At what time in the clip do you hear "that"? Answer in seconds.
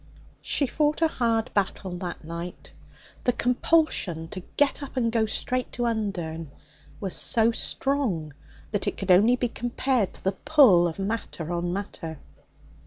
1.99-2.23, 8.71-8.87